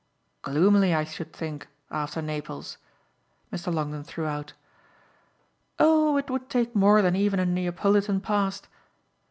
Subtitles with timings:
[0.41, 2.79] "Gloomily, I should think after Naples?"
[3.53, 3.71] Mr.
[3.71, 4.53] Longdon threw out.
[5.77, 8.67] "Oh it would take more than even a Neapolitan past